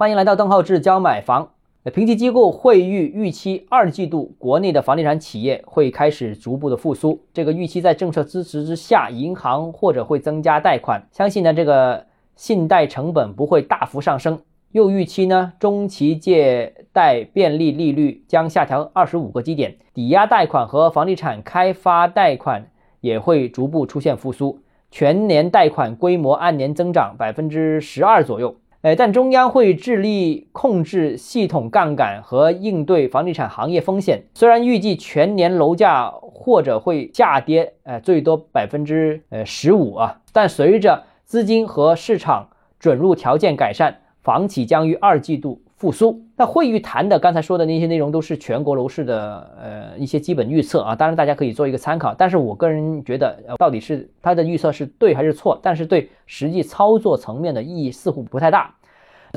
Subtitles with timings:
[0.00, 1.50] 欢迎来到邓浩志教买房。
[1.92, 7.20] 评级机构惠誉预期二季度国内的房地产企业会开始逐步的复苏。
[7.34, 14.40] 这个预期在政策支持之下，银行或者会增加贷款，相信呢这个信贷成本不会大幅上升。
[14.72, 22.70] 又预期呢中期借贷便利利率将下调二十五个基点，抵押贷款和房地产开发贷款
[23.02, 24.60] 也会逐步出现复苏，
[24.90, 28.56] 全年贷款规模按年增长百分之十二左右。
[28.82, 34.22] 哎，但中央会致力控制系统杠杆和应对房地产行业风险。
[34.32, 42.48] 虽然预计全年楼价或者会下跌，呃，最多百分之呃十五啊，但随着资金和市场
[42.78, 45.60] 准入条件改善，房企将于二季度。
[45.80, 52.12] 复苏，那会议谈的刚才说的那些内容都是全国楼市的呃一些基本预测啊，当然大家可以做一个参考。
[52.12, 55.58] 但是我个人觉得，呃，到底是他的预测是对还是错？
[55.62, 58.74] 但是对实际操作层面的意义似乎不太大。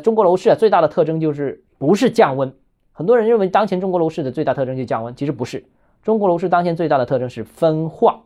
[0.03, 2.53] 中国楼市啊，最大的特征就是不是降温。
[2.91, 5.63] 很多人认为当前中国楼市的最大特征就是降温，其实不是。
[6.03, 8.19] 中国楼市当前最大的特征是分化。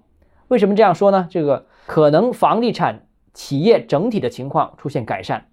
[0.47, 1.27] 为什么这样说呢？
[1.29, 5.45] 这个可能房地产企业整体的情况出现改善，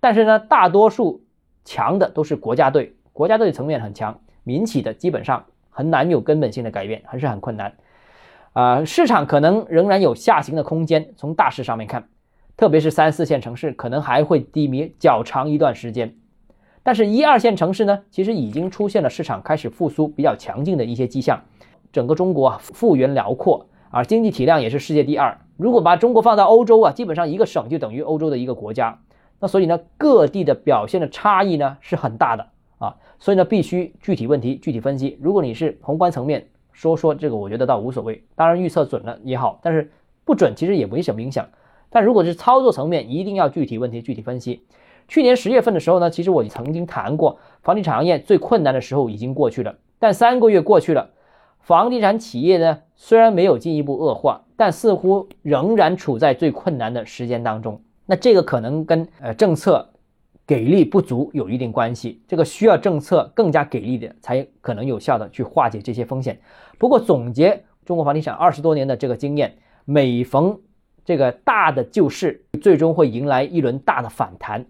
[0.00, 1.22] 但是呢，大多数。
[1.68, 7.74] 强的都是国家队，国家队层面很强，民企的基本上很难有根本性的改变，还是很困难。
[8.54, 12.08] 啊，市场可能仍然有下行的空间，从大势上面看，
[12.56, 16.14] 特别是三四线城市可能还会低迷较长一段时间。
[16.82, 21.42] 但是，一二线城市呢，其实已经出现了市场开始复苏、比较强劲的一些迹象。
[21.92, 25.36] 整个中国啊，幅员辽阔，而经济体量也是世界第二。
[25.58, 29.00] 如果把中国放到欧洲啊，基本上一个省就等于欧洲的一个国家。
[29.40, 32.46] 那所以呢，各地的表现的差异呢是很大的
[32.78, 35.18] 啊，所以呢，必须具体问题具体分析。
[35.20, 38.24] 如果你是宏观层面说说这个，我觉得倒无所谓。
[38.34, 39.90] 当然预测准了也好，但是
[40.24, 41.48] 不准其实也没什么影响。
[41.90, 44.64] 但如果是操作层面，一定要具体问题具体分析。
[45.06, 49.76] 去年十月份的时候呢，其实我曾经谈过，房地产行业最困难的时候已经过去了。
[49.98, 51.10] 但三个月过去了，
[51.60, 57.80] 房地产企业呢虽然没有进一步恶化，但似乎仍然处在最困难的时间当中。
[58.10, 59.86] 那这个可能跟呃政策
[60.46, 66.40] 给力不足有一定关系，这个需要政策更加给力的，才可能有效的去化解这些风险。
[66.78, 70.58] 不过总结中国房地产二十多年的这个经验，每逢
[71.04, 74.64] 这个大的救市，最终会迎来一轮大的反弹。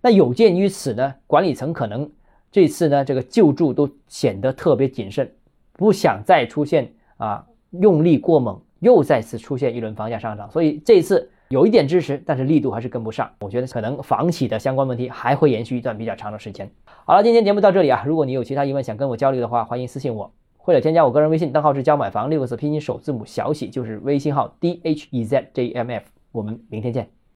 [0.00, 2.08] 那有鉴于此呢，管理层可能
[2.52, 5.28] 这次呢这个救助都显得特别谨慎，
[5.72, 11.32] 不想再出现啊用力过猛，又再次出现一轮房价上涨，所以这次。
[11.48, 13.30] 有一点支持，但是力度还是跟不上。
[13.40, 16.70] 我觉得可能房企的相关问题还会延续一段比较长的时间。
[17.04, 26.04] 好了，今天节目到这里啊，如果你有其他疑问想跟我交流的话，欢迎私信我，或者添加我个人微信，账号是教买房六个字拼音首字母小写，就是微信号 d h e z j m f。
[26.32, 27.15] 我们明天见。